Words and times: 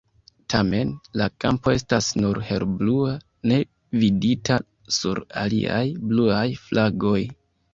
Tamen, 0.51 0.93
la 1.21 1.25
kampo 1.43 1.73
estas 1.79 2.07
nur 2.21 2.39
helblua 2.47 3.11
ne 3.51 3.59
vidita 4.05 4.59
sur 4.99 5.23
aliaj 5.43 5.85
bluaj 6.11 6.45
flagoj. 6.67 7.17